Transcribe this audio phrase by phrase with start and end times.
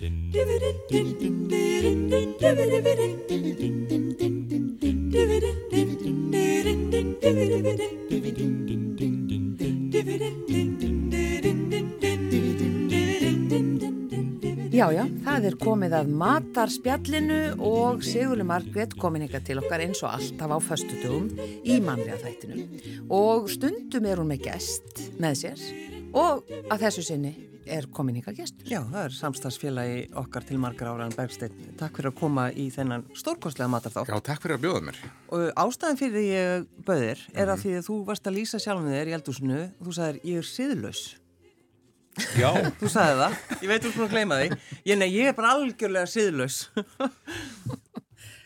[0.00, 0.08] Já,
[14.96, 20.14] já, það er komið að matarspjallinu og Sigurli Margret komin ykkar til okkar eins og
[20.14, 21.28] alltaf á föstutugum
[21.60, 22.64] í mannlega þættinu.
[23.12, 25.68] Og stundum er hún með gest með sér
[26.16, 28.66] og að þessu sinni er komin ykkar gestur.
[28.70, 31.54] Já, það er samstagsfélagi okkar til margar ára en Bergstein.
[31.80, 34.12] Takk fyrir að koma í þennan stórkostlega matarþátt.
[34.12, 35.00] Já, takk fyrir að bjóða mér.
[35.36, 38.92] Og ástæðan fyrir því ég bauðir er að því að þú varst að lýsa sjálfum
[38.92, 41.04] þér í eldúsinu, þú sagðir ég er siðlaus.
[42.36, 42.50] Já.
[42.80, 44.48] Þú sagði það, ég veit er búin að gleyma því.
[44.82, 46.64] Ég, nei, ég er bara algjörlega siðlaus.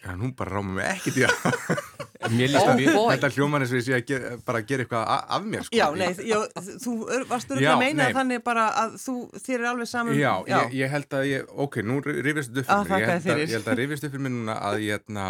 [0.04, 1.54] Já, nú bara ráma mig ekkert í það.
[2.34, 4.84] Mér líst að oh, þetta hljóman eins og ég sé að gera, bara að gera
[4.84, 5.64] eitthvað af mér.
[5.66, 5.76] Sko.
[5.76, 6.36] Já, nei, já,
[6.84, 6.94] þú
[7.28, 8.14] varst að meina nei.
[8.16, 10.16] þannig bara að þú, þér er alveg saman.
[10.16, 10.56] Já, já.
[10.56, 13.04] Ég, ég held að ég, ok, nú rifist upp fyrir ah, mér.
[13.04, 15.26] Ég held að, ég held að rifist upp fyrir mér núna að ég, hérna,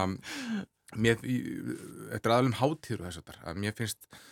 [0.95, 4.23] mér, þetta er aðlum hátíður og þess að það, að mér finnst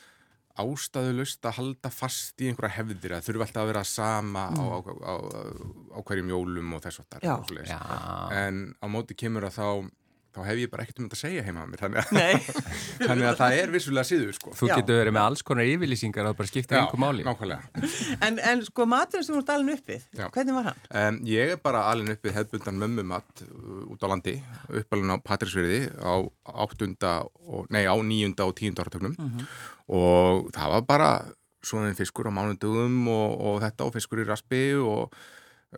[0.62, 4.60] ástæðulust að halda fast í einhverja hefðir að þurfa alltaf að vera sama mm.
[4.60, 5.14] á, á, á,
[5.96, 9.66] á hverjum jólum og þess að það en á móti kemur að þá
[10.32, 12.46] þá hef ég bara ekkert um þetta að segja heima á mér þannig að,
[13.08, 14.54] þannig að það er vissulega síður sko.
[14.56, 17.26] Þú getur verið með alls konar yfirlýsingar og bara skipta einhver máli
[18.26, 20.24] en, en sko maturinn sem þú ert alveg uppið Já.
[20.34, 20.80] hvernig var hann?
[21.02, 24.38] Um, ég er bara alveg uppið hefðbundan mömmumat uh, út á landi
[24.80, 26.14] uppalinn á Patrísverði á
[26.64, 29.38] áttunda og, nei á níunda og tíunda áratögnum uh mhm.
[29.38, 29.46] -huh.
[30.00, 31.12] og það var bara
[31.62, 35.12] svona fiskur á mánundugum og, og þetta og fiskur í raspi og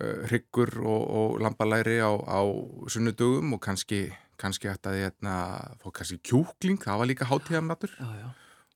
[0.00, 2.41] uh, hryggur og, og lambalæri á, á
[2.88, 4.08] sunnudugum og kannski
[4.45, 5.34] kannski hægt að hérna,
[5.81, 7.95] fá kannski kjúkling, það var líka hátíðamatur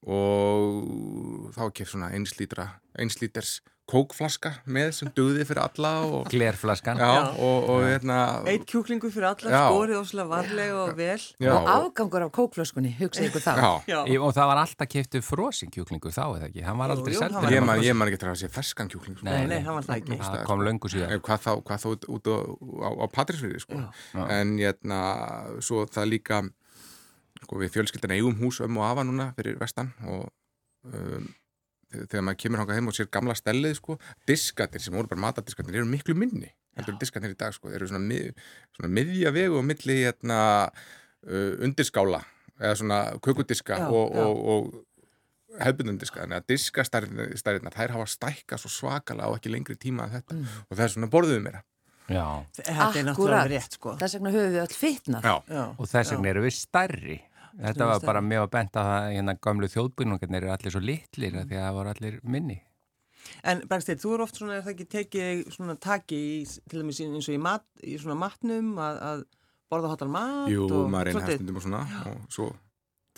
[0.07, 7.01] og þá kemur svona einslítra, einslíters kókflaska með sem döði fyrir alla og, Glerflaskan.
[7.01, 8.19] Já, og, og, hérna,
[8.51, 11.17] Eitt kjúklingu fyrir alla, skórið óslega varlega og vel.
[11.41, 11.53] Já.
[11.55, 13.65] Og afgangur af kókflaskunni, hugsaðu ykkur það
[14.19, 16.67] Og það var alltaf keftu frosin kjúklingu þá, eða ekki?
[16.69, 17.49] Hann var aldrei seldur.
[17.55, 19.29] Ég man, man ekki til að sé ferskan kjúkling sko.
[19.31, 20.21] Nei, nei, hann var það ekki.
[20.27, 22.37] Það kom löngu síðan Hvað þá, hvað þá út, út á,
[22.85, 23.83] á, á Patrísfriði sko.
[24.29, 25.01] En hérna,
[25.65, 26.45] svo það líka
[27.43, 30.29] sko, við fjölskyldan eigum hús um og afa núna fyrir vestan og
[30.89, 31.29] um,
[31.89, 35.81] þegar maður kemur hangað heim og sér gamla stellið sko, diskatir sem voru bara matadiskatir
[35.81, 38.43] eru miklu minni heldur en diskatir í dag sko, þeir eru svona, mið,
[38.77, 40.41] svona miðja vegu og milli hérna,
[41.27, 42.23] uh, undirskála
[42.59, 48.71] eða svona kukudiska já, og, og, og hefðbundandiska þannig að diskastæriðna þær hafa stækka svo
[48.73, 50.63] svakala á ekki lengri tíma en þetta mm.
[50.67, 51.61] og það er svona borðuðu mér
[52.09, 52.25] Já,
[52.57, 53.93] þetta er náttúrulega rétt sko.
[54.01, 55.27] Þess vegna höfum við öll fitnað.
[55.77, 57.17] Og þess vegna eru við stærri
[57.59, 61.49] Þetta var bara mjög að benda að hérna gamlu þjóðbyrnungarnir er allir svo litlir mm.
[61.49, 62.59] því að það voru allir minni.
[63.45, 66.39] En Bergstedt, þú er oft svona, er það ekki tekið svona taki í,
[66.71, 69.25] til dæmis eins og í, mat, í svona matnum að, að
[69.73, 70.49] borða hotal mat?
[70.53, 71.99] Jú, maður reyna stundum og svona já.
[72.13, 72.49] og svo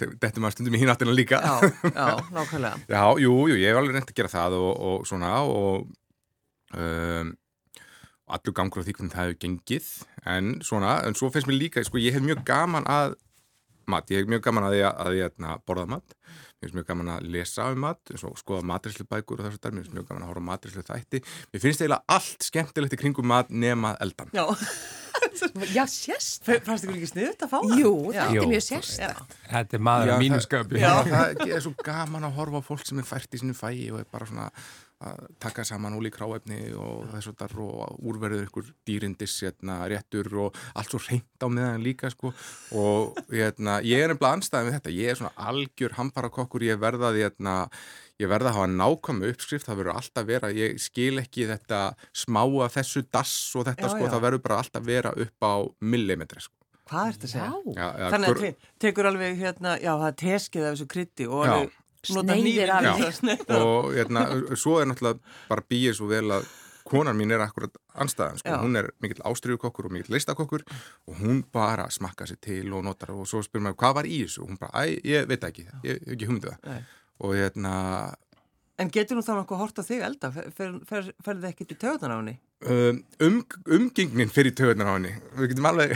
[0.01, 1.41] dettur maður stundum í hínáttina líka.
[1.45, 2.83] Já, já, nákvæmlega.
[2.95, 5.91] já, jú, jú, ég hef alveg reynd að gera það og, og svona og
[6.81, 7.35] um,
[8.31, 9.91] allur gangur á því hvernig það hefur gengið
[10.31, 13.19] en svona, en svo finnst mér líka, sko, ég hef mjög gaman að
[13.93, 16.79] mat, ég hef mjög gaman að því að, að, að, að borða mat, mér finnst
[16.79, 19.87] mjög gaman að lesa um mat, eins og skoða matrislu bækur og þessu þar, mér
[19.87, 21.23] finnst mjög gaman að hóra matrislu þætti.
[21.51, 24.33] Mér finnst eiginlega allt skemmtilegt í kringum mat nema eldan.
[24.37, 24.47] Já,
[25.75, 27.81] Já sérst Fannst þið ekki sniðut að fá það?
[27.81, 29.03] Jú, þetta er mjög sérst
[29.51, 33.03] Þetta er maður af mínusköpi Já, það er svo gaman að horfa á fólk sem
[33.03, 34.49] er fært í sinu fæi og er bara svona
[35.01, 40.29] að taka saman ólík ráefni og þess að það og úrverður ykkur dýrindis hérna, réttur
[40.45, 42.35] og allt svo reynd á meðan líka sko.
[42.77, 47.25] Og hérna, ég er nefnilega anstæðið með þetta, ég er svona algjör hamparakokkur, ég verðaði
[47.25, 47.57] hérna,
[48.21, 51.83] ég verða að hafa nákvæmu uppskrift, það verður alltaf vera, ég skil ekki þetta
[52.13, 54.13] smáa þessu dass og þetta já, sko, já.
[54.13, 56.57] það verður bara alltaf vera upp á millimetri sko.
[56.91, 57.77] Hvað er þetta að segja?
[57.77, 61.45] Já, Þannig að te tekur alveg hérna, já það er teskið af þessu krytti og
[61.47, 63.21] alveg sneiðir alveg.
[63.59, 66.49] Og hérna, svo er náttúrulega bara býið svo vel að
[66.91, 68.55] konar mín er akkurat anstæðan, sko.
[68.65, 70.65] hún er mikill ástriðukokkur og mikill listakokkur
[71.07, 74.17] og hún bara smakka sér til og notar og svo spyrir maður hvað var í
[74.25, 74.43] þessu?
[74.43, 75.69] Og hún bara, æ, ég veit ekki.
[75.87, 76.89] Ég hef ekki humdið það.
[77.21, 77.75] Og hérna
[78.81, 80.31] En getur þú þá nokkuð að horta þig elda?
[80.57, 82.37] Ferðu fer, fer þið ekkert í töðunar á henni?
[82.61, 83.39] Um, um,
[83.77, 85.95] umgengnin fyrir töðunar á henni við getum alveg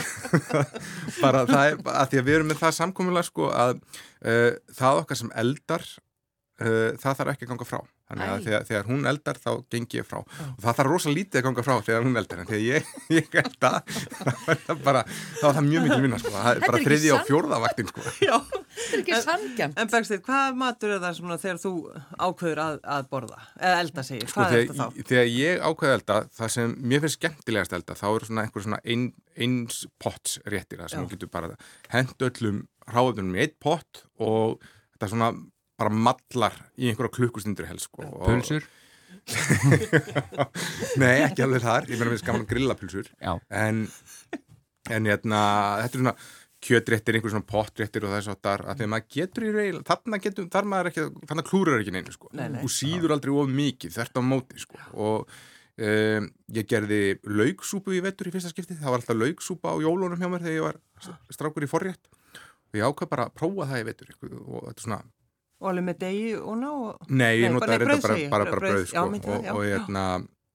[1.22, 5.00] bara það er að því að við erum með það samkominlega sko að uh, það
[5.02, 9.06] okkar sem eldar uh, það þarf ekki að ganga frá þannig að þegar, þegar hún
[9.08, 12.20] eldar þá gengi ég frá og það þarf rosa lítið að ganga frá þegar hún
[12.20, 16.00] eldar en þegar ég, ég elda þá er það bara, þá er það mjög mikil
[16.04, 16.34] vinna sko.
[16.34, 18.04] það er bara þriði og fjórða vaktin sko.
[18.28, 18.34] Já,
[18.74, 19.80] Þetta er ekki sangjant.
[19.80, 21.72] en Bergsteinn, hvað matur er það svona þegar þú
[22.26, 23.40] ákveður að, að borða?
[23.60, 25.00] Eða elda segir, sko, hvað er þetta þá?
[25.12, 28.80] þegar ég ákveði elda það sem mér finnst skemmtilegast elda þá eru svona einhver svona
[28.84, 29.08] ein,
[29.38, 31.52] eins potts réttir það sem þú getur bara
[31.94, 34.58] hend öllum ráðunum í eitt pott og
[34.94, 35.30] þetta svona
[35.80, 38.04] bara mallar í einhverja klukkustundur helst sko.
[38.06, 38.66] Og- Pulsur?
[41.00, 43.32] Nei, ekki alveg þar, ég meina við skaman að grilla pulsur Já.
[43.56, 43.84] en,
[44.92, 45.40] en hérna,
[45.84, 46.14] þetta er svona
[46.64, 50.20] kjötréttir, einhver svona pottréttir og þess áttar að því að maður getur í reyl þarna
[50.24, 52.30] getur, þar maður ekki, þannig klúrar ekki neinu sko.
[52.36, 52.60] Nei, nei.
[52.64, 54.80] og síður aldrei of mikið þert á móti sko.
[54.94, 55.34] og
[55.88, 60.20] um, ég gerði lauksúpu í vetur í fyrsta skipti, það var alltaf lauksúpa á jólunum
[60.20, 60.80] hjá mér þegar ég var
[61.36, 64.86] strákur í forrétt og ég ákvað bara að prófa það í vetur og þetta er
[64.88, 65.02] svona
[65.64, 66.70] Og alveg með degi og ná?
[66.76, 69.62] og- Nei, ég nei, reynda bara, bara, bara brauð já, sko, það, og, já, og,
[69.64, 69.70] já.
[69.78, 70.02] hérna,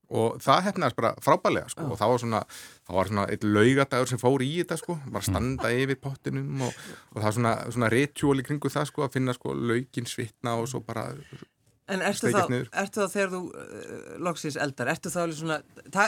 [0.10, 2.42] og það hefnaðist bara frábælega sko, og það var svona,
[2.88, 6.74] það var svona eitt laugadagur sem fór í þetta sko, bara standa yfir pottinum og,
[7.14, 10.56] og það var svona, svona ritual í kringu það sko, að finna sko laugin svitna
[10.62, 11.08] og svo bara
[11.90, 12.42] En ertu þá,
[12.84, 15.60] ertu þá þegar þú uh, loksins eldar, ertu þá alveg svona,
[15.94, 16.08] ta,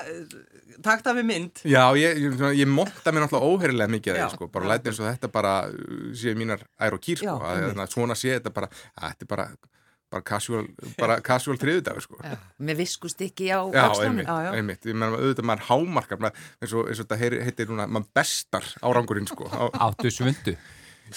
[0.85, 1.61] takt af við mynd?
[1.65, 4.71] Já, ég, ég, svona, ég monta mér náttúrulega óheyrilega mikið að því, sko, bara já.
[4.75, 7.91] læti eins og þetta bara uh, sé mínar ær og kýr, sko, Já, að, að,
[7.95, 8.69] svona sé þetta bara,
[9.01, 9.47] að þetta er bara,
[10.11, 10.63] bara casual,
[10.99, 12.21] bara casual þriðudagur, sko.
[12.29, 12.37] Já,
[12.69, 14.07] með viskustykki á Já, öxlunum.
[14.21, 14.51] einmitt, Já, já.
[14.59, 18.11] einmitt, ég meina auðvitað maður hámarkar maður, eins og, eins og þetta heitir núna, maður
[18.21, 20.57] bestar árangurinn, sko, á, Áttu svundu?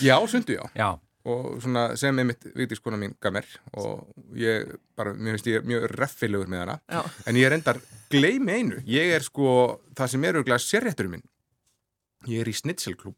[0.01, 0.89] já, sundu, já, Já.
[1.25, 3.47] Og svona sem einmitt Vigdís kona mín gaf mér
[3.81, 4.03] og
[4.37, 7.01] ég bara, mér finnst ég mjög reffilegur með hana, Já.
[7.27, 7.81] en ég er endar
[8.13, 11.25] gleymi einu, ég er sko það sem er auðvitað sérrétturinn minn.
[12.29, 13.17] Ég er í snitselklúb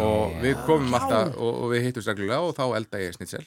[0.00, 3.44] og við komum alltaf og, og við hittum reglulega og þá elda ég snitsel.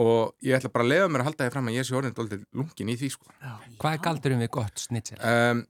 [0.00, 2.14] Og ég ætla bara að lefa mér að halda því fram að ég sé orðin
[2.16, 3.32] dóltið lungin í því sko.
[3.80, 5.18] Hvað er galdurum við gott snitsel?
[5.20, 5.64] um,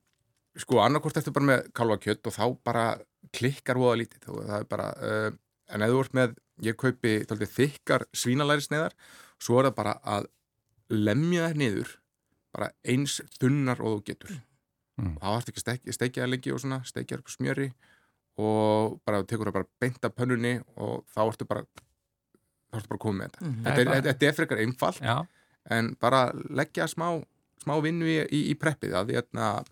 [0.60, 2.84] sko annarkort eftir bara með kálvakjött og þá bara
[3.36, 5.30] klikkar voða lítið og það er bara uh,
[5.70, 8.92] en ef þú ert með, ég kaupi dálítið þykkar svínalærisneiðar
[9.40, 10.26] svo er það bara að
[10.90, 11.96] lemja þær niður
[12.52, 14.38] bara eins þunnar og þú getur
[15.00, 15.14] Mm.
[15.16, 17.68] og þá varst ekki að steikja það lengi og svona steikja það upp á smjöri
[18.36, 23.00] og bara tekur það bara beint af pönnunni og þá ertu bara þá ertu bara
[23.00, 23.62] komið með þetta Mhm.
[23.64, 25.26] þetta, Það er er, bara- þetta er frekar einfalt Já.
[25.70, 27.24] en bara leggja smá,
[27.64, 29.66] smá vinnu í, í, í preppið að hérna að,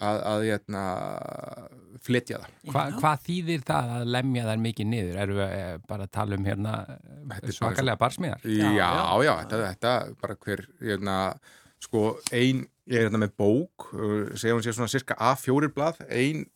[0.00, 0.82] að hérna
[2.04, 2.56] fletja það.
[2.70, 5.20] Hva, hvað þýðir það að lemja þær mikið niður?
[5.22, 6.74] Erum við eh, bara að tala um hérna
[7.50, 8.48] svakalega barsmiðar?
[8.48, 8.90] Já,
[9.26, 11.16] já, þetta, þetta bara hver, hérna,
[11.82, 16.02] sko, ein, ég er hérna með bók, uh, segja hún sé svona cirka A4 blað,
[16.10, 16.46] ein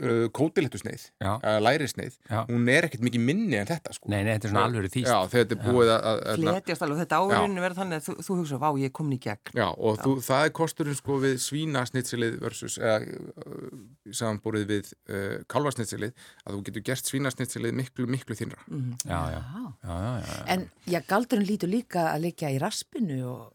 [0.00, 1.30] uh, kótilettusneið, Já.
[1.36, 2.40] uh, lærisneið, Já.
[2.48, 4.10] hún er ekkert mikið minni en þetta, sko.
[4.12, 5.08] Nei, nei, þetta er svona alveg þýst.
[5.10, 8.16] Já, þetta er búið að, að, að Fletjast alveg, þetta áurinn verður þannig að þú,
[8.28, 9.54] þú hugsa, vá, ég komin í gegn.
[9.60, 13.66] Já, og þú, það er kosturinn sko við svínasnitsilið versus eða uh,
[14.10, 16.14] samanbúrið við uh, kálvarsnitsilið
[16.44, 18.62] að þú getur gert svínasnitsilið miklu, miklu þinnra.
[19.04, 19.42] Já, já.
[19.84, 20.38] Já, já, já.
[20.54, 23.52] En já, galdurinn lítur líka að liggja í raspinu og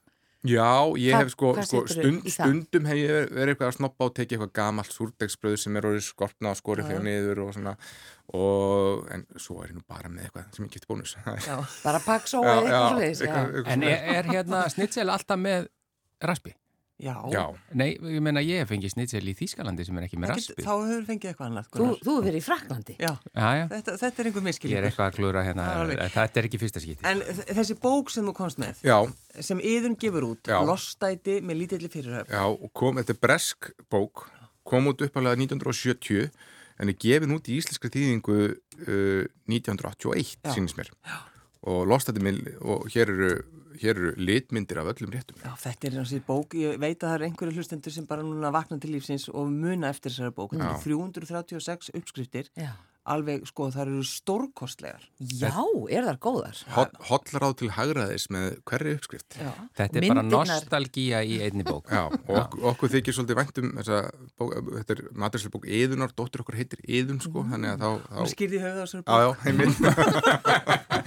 [0.48, 4.14] Já, ég Hvað- hef sko, sko stund, stundum hef ég verið eitthvað að snoppa og
[4.16, 7.74] tekið eitthvað gamalt súrdegsbröð sem er orðið skortna og skorið þegar niður og svona
[8.40, 11.16] og, en svo er ég nú bara með eitthvað sem ég geti bónus.
[11.26, 11.58] Já.
[11.84, 12.00] bara
[12.72, 15.68] já, eitthvað eitthvað En er, er hérna snitsel alltaf með
[16.24, 16.56] raspi?
[17.00, 17.16] Já.
[17.31, 17.44] Já,
[17.80, 20.66] Nei, ég meina ég hef fengið snitsel í Þýskalandi sem er ekki með raspi.
[20.66, 21.69] þá hefur fengið eitthvað annað.
[21.69, 22.01] Þú, Gunnar.
[22.04, 22.96] þú hefur verið í Fraklandi.
[23.00, 23.63] Já, Já, já.
[23.72, 25.68] þetta, þetta er einhver Ég er eitthvað að klúra hérna.
[25.96, 27.07] Er Þetta er ekki fyrsta skipti.
[27.07, 27.24] En
[27.56, 28.98] þessi bók sem þú komst með, já,
[29.40, 32.28] sem yðun gefur út, lostæti með lítilli fyrirhöf.
[32.28, 32.44] já,
[32.74, 34.28] kom, þetta er bresk bók,
[34.68, 36.28] kom út uppalega 1970
[36.80, 40.52] en er gefin út í íslenskri þýðingu uh, 1981, Já.
[40.56, 40.92] sínist mér.
[41.04, 41.18] Já.
[41.68, 43.31] Og lostætti minn, og hér eru,
[43.81, 45.39] hér eru litmyndir af öllum réttum.
[45.44, 48.51] Já, þetta er þessi bók, ég veit að það eru einhverju hlustendur sem bara núna
[48.56, 50.56] vakna til lífsins og muna eftir þessari bók.
[50.56, 52.71] Þetta eru 336 uppskriftir, Já.
[53.09, 55.04] Alveg, sko, það eru stórkostlegar.
[55.19, 55.51] Já,
[55.89, 56.59] er þar góðar?
[56.75, 59.37] Hot, hotlaráð til hagraðis með hverri uppskrift.
[59.39, 59.49] Já.
[59.80, 61.89] Þetta er bara Myndirnar- nostalgía í einni bók.
[61.92, 63.99] Já, og okkur, okkur þykir svolítið væntum þessa
[64.39, 68.23] bók, þetta er maturslega bók Eðunar, dóttir okkur heitir Eðun sko, þannig að þá, þá
[68.35, 69.37] skýrði á þessari Já, já, bók.
[69.45, 69.78] heimilt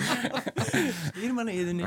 [1.13, 1.85] Skýr manna yðunni.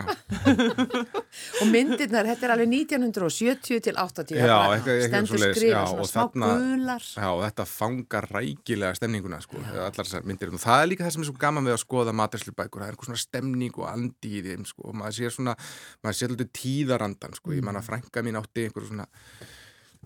[1.62, 4.36] Og myndirnar, þetta er alveg 1970 til 80.
[4.38, 7.04] Já, bara eitthvað- eitthvað skrifa, já, svona og smá þarna- gular.
[7.16, 10.54] Já, og þetta fangar rækilega stemninguna sko, allar þessar myndir.
[10.54, 12.88] Og það er líka það sem er svo gaman við að skoða maturslega bækur, það
[12.88, 15.58] er eitthvað svona stemning og andi í þeim sko, og maður sér svona
[16.06, 19.10] maður sér alltaf tíðarandan sko, ég man að frænka mín átti einhver svona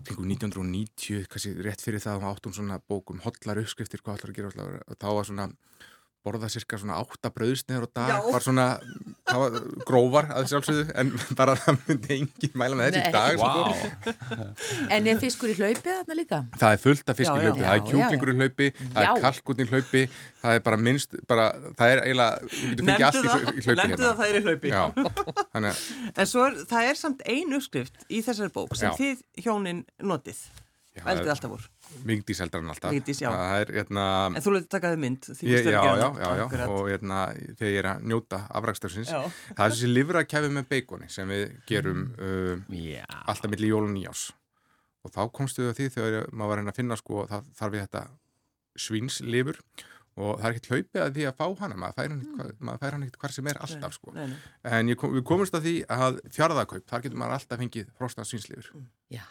[0.00, 4.38] kringum 1990, kannski rétt fyrir það og hún svona bókum hotlar uppskriftir, hvað allar að
[4.38, 5.48] gera allar, og þá var svona
[6.26, 8.16] borða cirka svona átta brauðsneður á dag Já.
[8.34, 8.64] var svona,
[9.30, 9.54] það var
[9.88, 13.08] grófar að sjálfsögðu, en bara það myndi engin mæla með þessi Nei.
[13.08, 13.48] í dag sko.
[13.48, 14.10] Vá,
[14.96, 16.40] En er fiskur í hlaupið þarna líka?
[16.60, 17.48] það er fullt af fisk Já, í já.
[17.48, 19.10] hlaupi, það er Já, kjúklingur í hlaupi það Já.
[19.14, 20.02] er kalkun í hlaupi
[20.42, 21.46] það er bara minnst, bara,
[21.80, 24.28] það er eiginlega þú getur fengið allt í, Nefndu hlau- í hlaupi það, það það
[24.28, 24.74] er í hlaupi.
[24.76, 24.82] Já,
[25.56, 28.96] þannig að En svo er, það er samt ein uppskrift í þessari bók sem Já.
[29.00, 30.40] þið hjónin notið.
[30.98, 31.68] Já, er- alltaf úr.
[32.06, 33.28] Vigdís eldar en alltaf Vigdís, já.
[33.34, 35.28] það er, hérna, En þú letið takaði mynd.
[35.30, 37.20] því ég, er já, já, já, já, og hérna,
[37.58, 39.20] þegar ég er að njóta afrakstörsins, Já.
[39.54, 43.04] það er þessi livrakæfi með beikoni sem við gerum uh, já.
[43.26, 44.30] alltaf milli jól og nýjás
[45.04, 47.74] og þá komstu við að því þegar maður var reyna að finna sko, það þarf
[47.76, 48.04] við þetta
[48.80, 49.58] svínslifur
[50.20, 53.04] og það er ekkert hlaupið að því að fá hana maður fær hann ekkert, hann
[53.06, 54.14] ekkert hvar sem er alltaf sko.
[54.16, 54.38] Nei, nei.
[54.76, 58.70] en kom, við komumst að því að fjárðakaup, þar getur maður alltaf fengið frosna svínslifur
[59.14, 59.24] Já,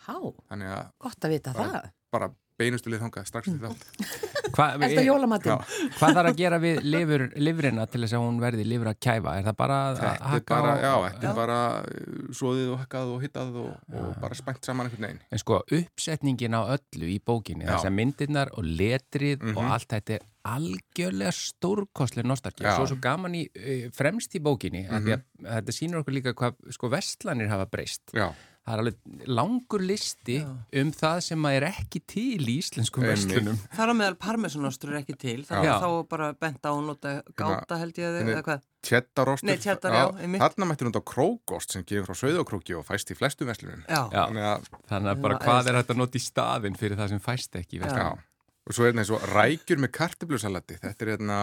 [0.49, 1.91] þannig að gott að vita Bara- það.
[2.15, 3.69] bara beinustu lið þangað strax til þá
[4.59, 5.59] Hva, Elda jólamatinn.
[5.99, 9.35] hvað þarf að gera við lifur, lifrina til þess að hún verði lifur að kæfa?
[9.39, 12.71] Er það bara að þetta er hakka bara, og- já, þetta er bara uh, svoðið
[12.73, 16.61] og hakkað og hittað og, og bara spænt saman einhvern veginn En sko, uppsetningin á
[16.75, 17.75] öllu í bókinni, Já.
[17.77, 19.71] þessar myndirnar og letrið og Mhm.
[19.77, 22.63] allt þetta er algjörlega stórkostlega nostalgi.
[22.65, 22.73] Já.
[22.79, 26.55] Svo svo gaman í, uh, fremst í bókinni, mm að þetta sýnir okkur líka hvað
[26.73, 28.01] sko vestlanir hafa breyst.
[28.15, 28.31] já,
[28.69, 33.57] Það er alveg langur listi um það sem er ekki til í íslenskum vestlunum.
[33.73, 35.39] Þar á meðal parmesanostur er ekki til.
[35.47, 35.73] Þannig Já.
[35.73, 38.61] að þá bara bent á að nota gáta held ég Hérna- eða hvað.
[38.85, 40.39] tjettarostur Nei, cheddar, já, einmitt.
[40.45, 44.05] þarna mættir hún á krókost sem gefur frá sauðokróki og fæst í flestum verslunum Já.
[44.13, 44.21] Já.
[44.29, 47.09] þannig að Þannig að bara Já, hvað er þetta að nota í staðin fyrir það
[47.09, 47.85] sem fæst ekki í Já.
[47.89, 48.25] vestlunum?
[48.69, 50.75] Og svo er þetta eins og rækjur með karteblusalati.
[50.77, 51.37] Þetta er, hérna,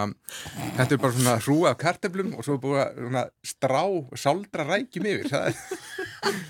[0.77, 3.81] þetta er bara svona hrú af karteblum og svo er búið að svona, strá,
[4.15, 5.27] sáldra rækjum yfir.
[5.33, 5.57] Það Er,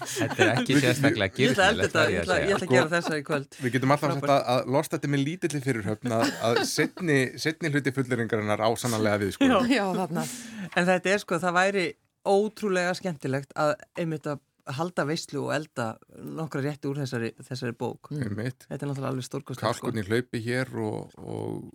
[0.07, 2.23] Þetta er ekki sérstaklega gyrnilegt, ég ætla, að ég segja.
[2.23, 3.57] ætla að Sko- gera þessa í kvöld.
[3.63, 7.71] við getum alltaf sagt að, að lost þetta með lítilli fyrirhöfn að, að setni, setni
[7.73, 9.31] hluti fulleringarinnar á sannarlega við.
[9.37, 9.49] Sko.
[9.77, 10.25] Já, þarna.
[10.75, 11.85] En þetta er sko, það væri
[12.27, 14.43] ótrúlega skemmtilegt að einmitt að
[14.77, 15.83] halda veislu og elda
[16.19, 18.09] nokkra rétti úr þessari, þessari bók.
[18.11, 18.65] Einmitt.
[18.67, 19.69] Þetta er náttúrulega alveg stórkostlega.
[19.71, 21.69] Kalkunni hlaupi hér og, og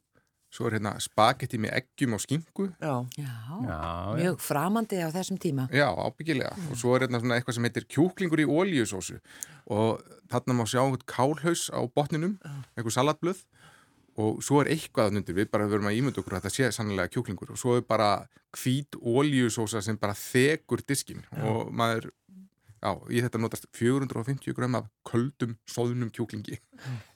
[0.52, 2.66] svo er hérna spagetti með eggjum og skingu.
[2.82, 3.32] Já, Já,
[3.64, 3.78] Já,
[4.18, 5.68] mjög framandi á þessum tíma.
[5.72, 6.52] Já, ábyggilega.
[6.70, 9.16] Og svo er hérna svona eitthvað sem heitir kjúklingur í ólíusósu
[9.72, 12.36] og þarna má sjá einhvern kálhaus á botninum,
[12.76, 13.40] einhver salatblöð.
[14.20, 15.36] Og svo er eitthvað að undir.
[15.38, 17.54] Við bara verum að ímynda okkur að þetta sé sannlega kjúklingur.
[17.54, 22.10] Og svo er bara hvít ólíusósa sem bara þekur diskin og maður,
[22.82, 26.58] já, í þetta notast 450 grömm af köldum, sóðnum kjúklingi.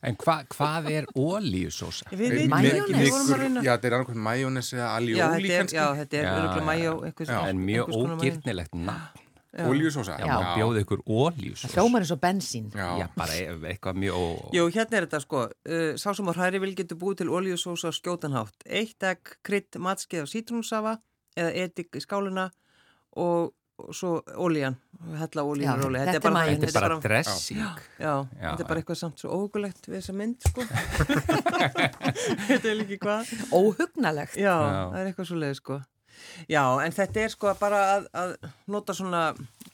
[0.06, 2.06] En hva, hvað er ólíusósa?
[2.14, 3.20] við veitum Majónes.
[3.66, 5.76] Já, þetta er annarkvæmt majónes eða Já, aljóli er, kannski.
[5.80, 7.06] já, þetta er Já, öruglega já, mæjó, já.
[7.11, 9.23] einhvers, En mjög ógirnilegt nafn.
[9.56, 10.18] Ólíusósa.
[10.20, 11.73] Já, má bjóða ykkur ólíusósa.
[11.73, 12.66] Hljómar eins og bensín.
[12.76, 12.90] Já.
[13.00, 13.32] Já, bara
[13.73, 14.25] eitthvað mjög ó...
[14.52, 17.88] Jú, hérna er þetta sko, uh, sá sem á hræri vil getur búið til oljusósa
[17.88, 18.66] á skjótanhátt.
[18.68, 20.99] Eitt egg, krydd, matskeið af sítrúnsafa
[21.40, 22.50] eða edik í skáluna
[23.16, 24.76] og, og svo ólíjan,
[25.21, 25.99] hella Já, ólíjan róli.
[26.00, 26.45] þetta er bara.
[26.49, 27.59] Þetta er bara dressing.
[27.61, 28.83] Já, Já, þetta er bara já.
[28.85, 30.64] eitthvað samt svo ógulegt við þessa mynd, sko.
[32.47, 33.35] þetta er líki hvað.
[33.52, 34.38] Óhugnalegt.
[34.40, 34.80] Já, Já.
[34.95, 35.78] það er eitthvað svo leið, sko.
[36.49, 38.33] Já, en þetta er sko bara að, að
[38.73, 39.21] nota svona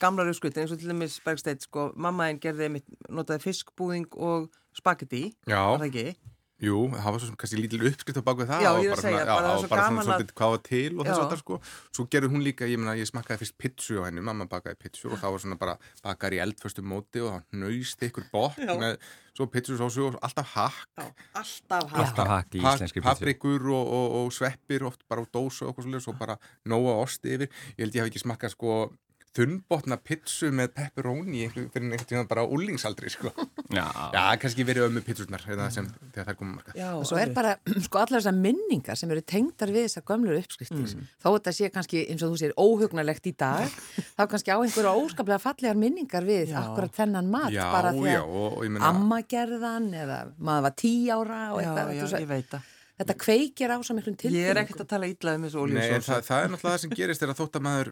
[0.01, 5.29] gamlar uppskrift, eins og til dæmis Bergsteit, sko, mammaðin gerði, einmitt, notaði fiskbúðing og spagetti,
[5.47, 5.61] Já.
[5.71, 6.32] var það ekki?
[6.63, 8.93] Jú, það var svo sem kannski lítil uppskrift á baku það Já, og ég er
[8.93, 10.61] að bara segja, svona- bara það og svo bara svona gaman að- svolítið hvað var
[10.69, 11.59] til og þess að það sko.
[11.97, 15.11] Svo gerði hún líka, ég meina, ég smakkaði fyrst pitsu á henni, mamma bakaði pitsu
[15.11, 18.73] og það var svona bara bakar í eldföstu móti og það nöýst ykkur botn Já.
[18.79, 18.97] með
[19.35, 20.87] svo pitsu sósu og alltaf hakk.
[20.97, 21.05] Já,
[21.99, 22.49] alltaf hakk.
[22.55, 23.09] Í íslenski pizzu.
[23.11, 26.95] paprikur og, og, og sveppir oft bara á dósu og eitthvað svolítið og bara nóga
[27.03, 27.49] osti yfir.
[27.77, 28.93] Ég held ég hafi ekki smakkað sko
[29.33, 33.31] þunnbotna pitsu með pepperoni fyrir einhvern tíma bara á úlingsaldri sko.
[33.73, 33.87] Já.
[34.13, 35.41] já, kannski verið ömmu pitsurnar
[35.73, 37.55] sem, þegar það komum markað Já, Og svo er bara,
[37.87, 40.91] sko, allar þessar minningar sem eru tengdar við þessar gömlu uppskriftir.
[41.23, 43.73] Þó þetta sé kannski, eins og þú sér, óhugnalegt í dag,
[44.19, 46.59] þá kannski á einhverja óskaplega fallegar minningar við Já.
[46.61, 47.49] akkurat þennan mat.
[47.55, 50.93] já, bara því já, að og, og ég meina amma gerðan eða maður var tí
[51.09, 51.95] ára og Já, eitthvað.
[51.97, 52.69] já, þú ég veit það.
[53.01, 54.45] Þetta kveikir á svo miklum tilfinningum.
[54.45, 56.05] Ég er ekkert að tala ítla um þessu Nei, oljusósa.
[56.13, 57.89] það, það er náttúrulega það sem gerist er að þótt að maður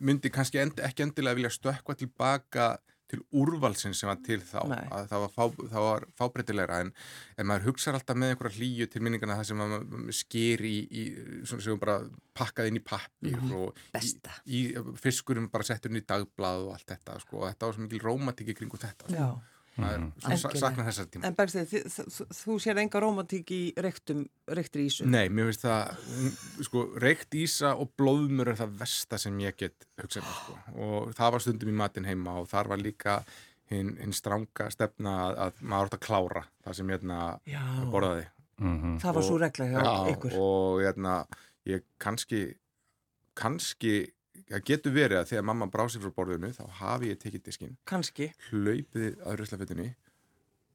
[0.00, 2.72] myndi kannski end, ekki endilega vilja stökkva tilbaka
[3.12, 4.62] til úrvalsins sem var til þá
[5.10, 6.92] það var, fá, það var fábreytilegra en,
[7.36, 11.02] en maður hugsar alltaf með einhverja hlýju til minningana það sem maður sker í, í
[11.44, 11.98] svona sem bara
[12.40, 13.92] pakkað inn í pappir og Mhm.
[13.92, 14.30] Besta.
[14.48, 17.76] í, í fiskurum bara settur inn í dagblað og allt þetta sko, og þetta var
[17.76, 19.18] svo mikil rómatíki kringu þetta sko.
[19.72, 19.82] Já.
[19.82, 20.12] maður Mhm.
[20.20, 20.60] svona sa- Algjörlega.
[20.60, 25.06] saknar þessar tíma En Bergstein, þú, sér enga romantík í reyktum, reyktri ísu.
[25.06, 29.56] Nei, mér finnst það, mm, sko, reykt ísa og blóðmur er það versta sem ég
[29.56, 30.58] get hugsað sko.
[30.76, 33.24] Og það var stundum í matinn heima og þar var líka
[33.70, 37.62] hinn hin stranga stefna að, að maður átt að klára það sem hérna Já.
[37.90, 38.26] borðaði.
[38.60, 39.00] Mhm.
[39.00, 40.32] Það var svo regla hjá Já, ykkur.
[40.36, 41.26] og hérna,
[41.66, 42.54] ég kannski
[43.34, 44.10] kannski,
[44.50, 47.76] það getur verið að þegar mamma brá sér frá borðinu þá hafi ég tekið diskinn,
[47.88, 48.30] Kanski.
[48.50, 49.88] hlaupið að ruslafötunni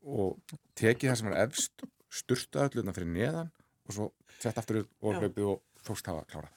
[0.08, 1.88] og tekið það sem er efst
[2.18, 3.50] sturta ölluna fyrir neðan
[3.88, 6.54] og svo sett aftur og hlaupið og þóst hafa klárað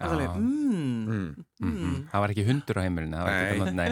[0.00, 1.44] það mm, mm.
[1.60, 3.88] Mm Það var ekki hundur á heimilinu, það var ekki Nei.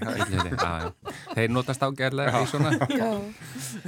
[0.00, 1.14] það já, já.
[1.36, 1.84] Þeir notast
[3.00, 3.10] Já.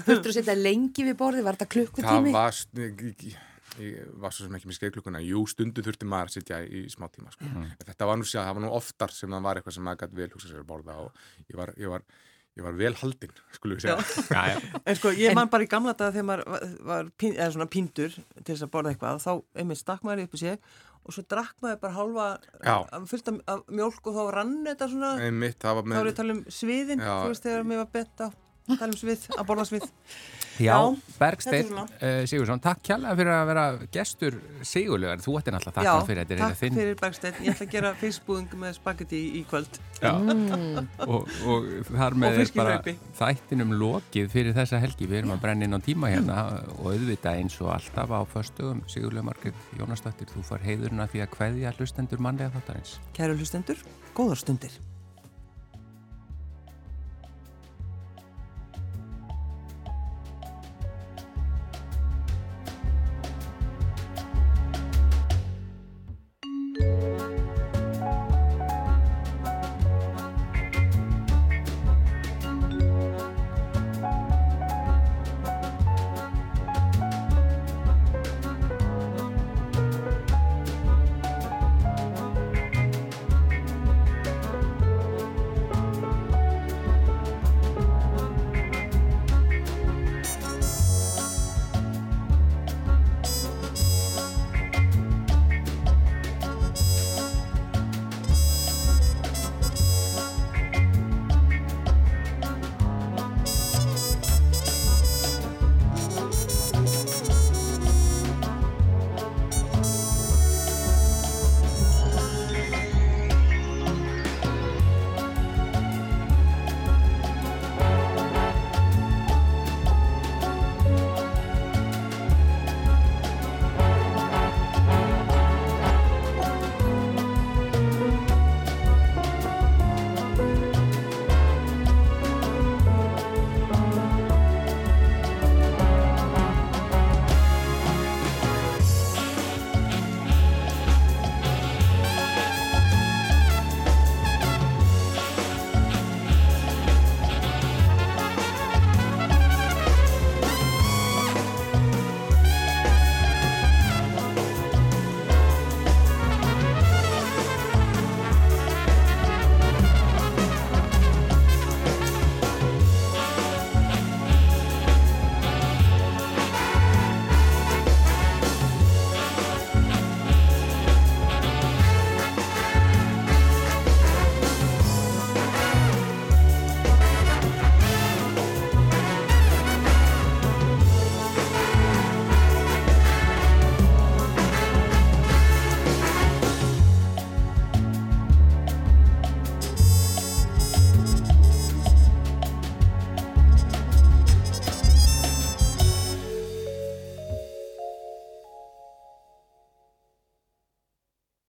[0.06, 2.34] Þurftur að setja lengi við borði, var þetta það klukkutími?
[2.36, 6.58] var sn- ég, var svo sem ekki með skeiðklukkuna jú, stundu þurfti maður að sitja
[6.66, 7.46] í smá tíma sko.
[7.48, 10.02] En þetta var nú sér, það var nú oftar sem það var eitthvað sem maður
[10.04, 12.06] gæti vel hugsa sér að borða og ég var, ég var,
[12.58, 14.80] ég var vel haldinn, skulum við segja Já, já.
[14.84, 17.36] En sko, ég man bara í gamla daga þegar maður var, var pín,
[17.72, 20.58] píndur til þess að borða eitthvað, þá einmitt stakk maður upp í sig
[21.02, 22.26] og svo drakk maður bara hálfa
[22.62, 22.76] Já.
[22.94, 26.20] af- mjólk og þá rann þetta svona, einmitt, það var þá er ég með að
[26.20, 27.14] tala um sviðin, Já.
[27.24, 28.28] þú veist þegar mér var bett á
[28.68, 29.90] tala um svið, að borða svið.
[30.60, 33.62] Já, Já, Bergsteinn er uh, Sigursson, takk kjærlega fyrir að vera
[33.94, 34.34] gestur
[34.68, 37.66] Sigurlegar, þú ætti náttúrulega Já, takk fyrir þetta er takk þinn fyrir Bergsteinn, ég ætla
[37.66, 39.80] að gera fiskbúðing með spagetti í, kvöld.
[40.02, 40.12] Já.
[40.12, 40.90] Mm.
[41.06, 42.92] og, og þar með er
[43.22, 46.38] þættinum lokið fyrir þessa helgi við erum að brenna inn á tíma hérna
[46.76, 51.34] og auðvitað eins og alltaf á föstugum Sigurlega Margrét Jónasdóttir, þú far heiðurna því að
[51.38, 53.84] kveðja hlustendur mannlega þáttarins Kæru hlustendur,
[54.16, 54.82] góðar stundir.